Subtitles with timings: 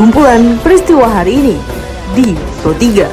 [0.00, 1.56] kumpulan peristiwa hari ini
[2.16, 2.32] di
[2.64, 3.04] Pro 3.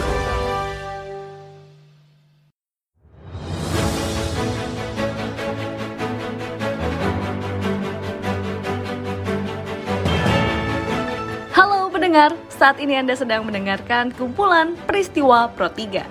[11.91, 16.07] pendengar, saat ini Anda sedang mendengarkan kumpulan peristiwa Pro 3.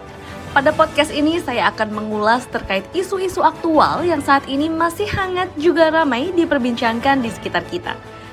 [0.53, 5.89] Pada podcast ini saya akan mengulas terkait isu-isu aktual yang saat ini masih hangat juga
[5.89, 7.97] ramai diperbincangkan di sekitar kita.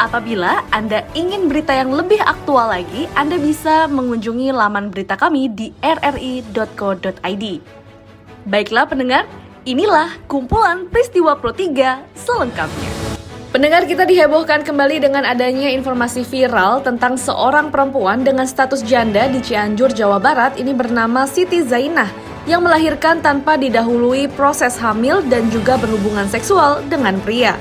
[0.00, 5.68] Apabila Anda ingin berita yang lebih aktual lagi, Anda bisa mengunjungi laman berita kami di
[5.84, 7.44] rri.co.id.
[8.42, 9.28] Baiklah pendengar,
[9.68, 12.90] inilah kumpulan peristiwa Pro 3 selengkapnya.
[13.52, 19.44] Pendengar kita dihebohkan kembali dengan adanya informasi viral tentang seorang perempuan dengan status janda di
[19.44, 22.08] Cianjur, Jawa Barat ini bernama Siti Zainah
[22.48, 27.52] yang melahirkan tanpa didahului proses hamil dan juga berhubungan seksual dengan pria.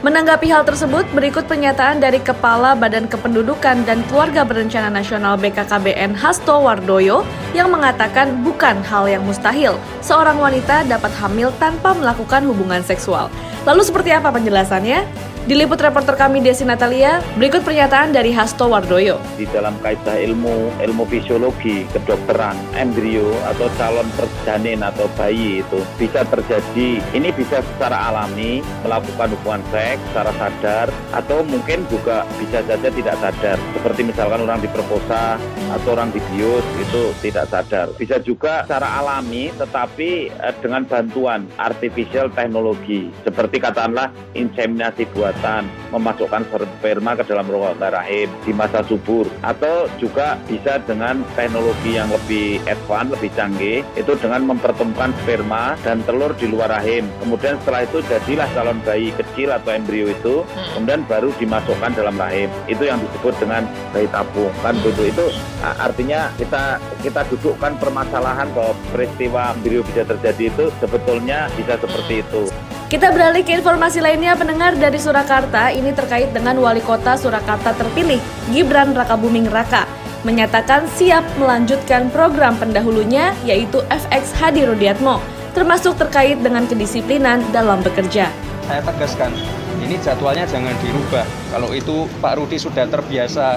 [0.00, 6.56] Menanggapi hal tersebut, berikut pernyataan dari Kepala Badan Kependudukan dan Keluarga Berencana Nasional BKKBN Hasto
[6.56, 7.20] Wardoyo
[7.52, 13.28] yang mengatakan bukan hal yang mustahil seorang wanita dapat hamil tanpa melakukan hubungan seksual.
[13.68, 15.04] Lalu seperti apa penjelasannya?
[15.50, 19.18] Diliput reporter kami Desi Natalia, berikut pernyataan dari Hasto Wardoyo.
[19.34, 26.22] Di dalam kaidah ilmu, ilmu fisiologi, kedokteran, embrio atau calon perjanin atau bayi itu bisa
[26.22, 27.02] terjadi.
[27.02, 30.86] Ini bisa secara alami melakukan hubungan seks secara sadar
[31.18, 33.58] atau mungkin juga bisa saja tidak sadar.
[33.74, 35.34] Seperti misalkan orang diperkosa
[35.74, 37.90] atau orang dibius itu tidak sadar.
[37.98, 45.64] Bisa juga secara alami tetapi eh, dengan bantuan artificial teknologi seperti katakanlah inseminasi buat buatan
[45.88, 52.12] memasukkan sperma ke dalam rongga rahim di masa subur atau juga bisa dengan teknologi yang
[52.12, 57.08] lebih advance, lebih canggih itu dengan mempertemukan sperma dan telur di luar rahim.
[57.24, 60.68] Kemudian setelah itu jadilah calon bayi kecil atau embrio itu hmm.
[60.76, 62.52] kemudian baru dimasukkan dalam rahim.
[62.68, 63.64] Itu yang disebut dengan
[63.96, 64.52] bayi tabung.
[64.60, 65.24] Kan begitu itu
[65.64, 72.44] artinya kita kita dudukkan permasalahan bahwa peristiwa embrio bisa terjadi itu sebetulnya bisa seperti itu.
[72.90, 78.18] Kita beralih ke informasi lainnya pendengar dari Surakarta ini terkait dengan wali kota Surakarta terpilih
[78.50, 79.86] Gibran Rakabuming Raka
[80.26, 85.22] menyatakan siap melanjutkan program pendahulunya yaitu FX Hadi Rudiatmo
[85.54, 88.26] termasuk terkait dengan kedisiplinan dalam bekerja.
[88.66, 89.38] Saya tegaskan,
[89.86, 91.22] ini jadwalnya jangan dirubah.
[91.54, 93.54] Kalau itu Pak Rudi sudah terbiasa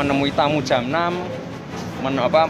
[0.00, 2.48] menemui tamu jam 6, men apa,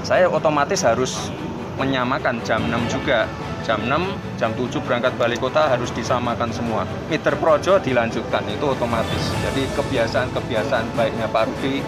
[0.00, 1.28] saya otomatis harus
[1.76, 3.28] menyamakan jam 6 juga
[3.62, 6.82] jam 6, jam 7 berangkat balik kota harus disamakan semua.
[7.06, 9.30] Meter projo dilanjutkan, itu otomatis.
[9.48, 11.82] Jadi kebiasaan-kebiasaan baiknya Pak Rudi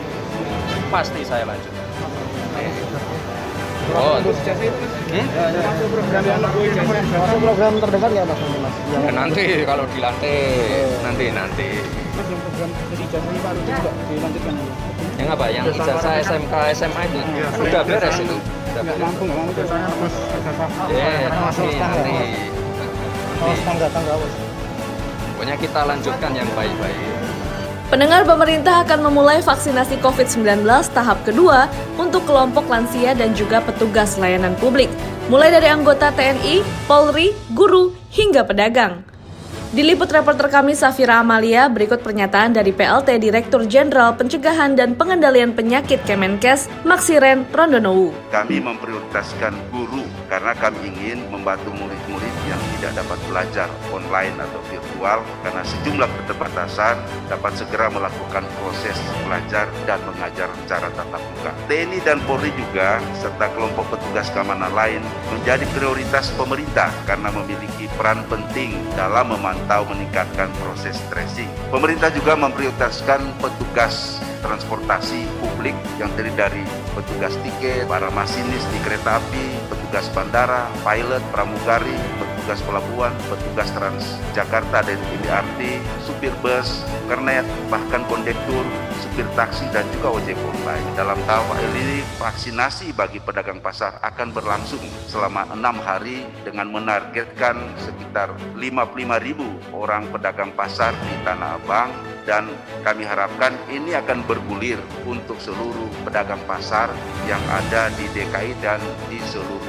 [0.88, 1.82] pasti saya lanjutkan.
[3.94, 5.26] Oh, hmm?
[7.44, 8.40] program terdekat ya mas?
[8.40, 8.74] mas?
[8.90, 11.68] Ya, nanti kalau dilantik, nanti nanti.
[12.16, 14.54] Mas yang program jadi ijazah Pak Rudi juga dilanjutkan?
[15.20, 15.46] Yang apa?
[15.52, 17.18] Yang ijazah SMK SMA itu
[17.60, 18.36] sudah beres itu
[18.74, 19.88] nggak mampu nggak mampu biasanya
[20.90, 21.68] ya masuk
[23.44, 24.14] oh tangga tangga
[25.34, 26.96] pokoknya kita lanjutkan yang baik-baik.
[27.92, 30.64] Pendengar pemerintah akan memulai vaksinasi COVID-19
[30.96, 31.68] tahap kedua
[32.00, 34.88] untuk kelompok lansia dan juga petugas layanan publik,
[35.28, 39.04] mulai dari anggota TNI, Polri, guru, hingga pedagang.
[39.74, 45.98] Diliput reporter kami Safira Amalia, berikut pernyataan dari PLT Direktur Jenderal Pencegahan dan Pengendalian Penyakit
[46.06, 48.14] Kemenkes, Maksiren Rondonowu.
[48.30, 51.90] Kami memprioritaskan guru karena kami ingin membantu yang
[52.84, 57.00] tidak dapat belajar online atau virtual karena sejumlah keterbatasan
[57.32, 58.92] dapat segera melakukan proses
[59.24, 61.56] belajar dan mengajar secara tatap muka.
[61.64, 65.00] TNI dan Polri juga serta kelompok petugas keamanan lain
[65.32, 71.48] menjadi prioritas pemerintah karena memiliki peran penting dalam memantau meningkatkan proses tracing.
[71.72, 79.16] Pemerintah juga memprioritaskan petugas transportasi publik yang terdiri dari petugas tiket, para masinis di kereta
[79.16, 88.06] api, petugas bandara, pilot, pramugari, petugas pelabuhan, petugas Transjakarta dan MRT, supir bus, kernet, bahkan
[88.06, 88.62] kondektur,
[89.02, 90.86] supir taksi dan juga ojek online.
[90.94, 98.30] Dalam tahap ini vaksinasi bagi pedagang pasar akan berlangsung selama enam hari dengan menargetkan sekitar
[98.60, 101.90] 55 ribu orang pedagang pasar di Tanah Abang
[102.24, 102.48] dan
[102.84, 106.92] kami harapkan ini akan bergulir untuk seluruh pedagang pasar
[107.28, 108.80] yang ada di DKI dan
[109.12, 109.63] di seluruh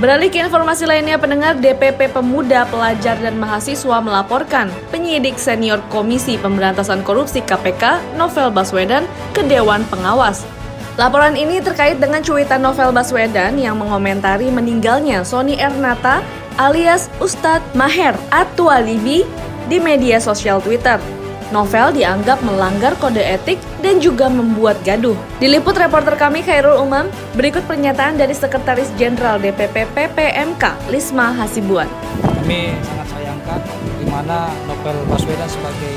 [0.00, 7.04] Beralih ke informasi lainnya, pendengar DPP Pemuda, Pelajar, dan Mahasiswa melaporkan penyidik senior Komisi Pemberantasan
[7.04, 9.04] Korupsi KPK, Novel Baswedan,
[9.36, 10.48] ke Dewan Pengawas.
[10.96, 16.24] Laporan ini terkait dengan cuitan Novel Baswedan yang mengomentari meninggalnya Sony Ernata
[16.56, 19.28] alias Ustadz Maher Atualibi
[19.68, 21.19] di media sosial Twitter.
[21.50, 25.18] Novel dianggap melanggar kode etik dan juga membuat gaduh.
[25.42, 30.62] Diliput reporter kami Khairul Umam, berikut pernyataan dari Sekretaris Jenderal DPP PPMK,
[30.94, 31.90] Lisma Hasibuan.
[32.22, 33.60] Kami sangat sayangkan
[33.98, 35.94] di mana Novel Baswedan sebagai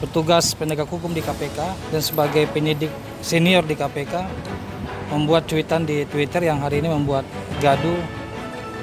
[0.00, 1.58] petugas penegak hukum di KPK
[1.92, 2.90] dan sebagai penyidik
[3.20, 4.24] senior di KPK
[5.12, 7.28] membuat cuitan di Twitter yang hari ini membuat
[7.60, 8.00] gaduh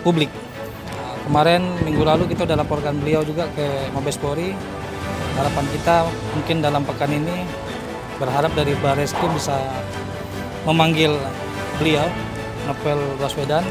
[0.06, 0.30] publik.
[1.25, 4.53] Kemarin minggu lalu kita sudah laporkan beliau juga ke Mabes Polri
[5.39, 5.95] harapan kita
[6.36, 7.47] mungkin dalam pekan ini
[8.19, 9.56] berharap dari Barreskrim bisa
[10.68, 11.15] memanggil
[11.80, 12.03] beliau
[12.68, 13.63] Novel Baswedan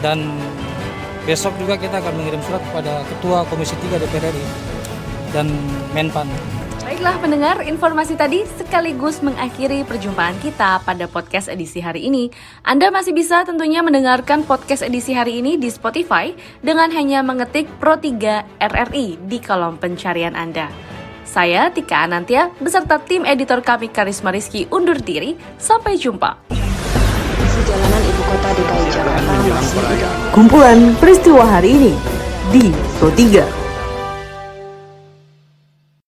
[0.00, 0.40] dan
[1.28, 4.44] besok juga kita akan mengirim surat kepada Ketua Komisi 3 DPR RI
[5.36, 5.52] dan
[5.92, 6.24] Menpan.
[6.96, 12.32] Baiklah pendengar, informasi tadi sekaligus mengakhiri perjumpaan kita pada podcast edisi hari ini.
[12.64, 16.32] Anda masih bisa tentunya mendengarkan podcast edisi hari ini di Spotify
[16.64, 20.72] dengan hanya mengetik Pro 3 RRI di kolom pencarian Anda.
[21.28, 25.36] Saya Tika Anantia beserta tim editor kami Karisma Rizky undur diri.
[25.60, 26.48] Sampai jumpa.
[26.48, 31.92] Jalanan ibu kota DKI Jakarta masih Kumpulan peristiwa hari ini
[32.56, 33.65] di Pro 3.